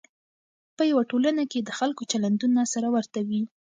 په 0.75 0.83
یوه 0.91 1.03
ټولنه 1.11 1.43
کې 1.51 1.59
د 1.61 1.69
خلکو 1.79 2.03
چلندونه 2.11 2.61
سره 2.73 2.87
ورته 2.95 3.19
وي. 3.27 3.41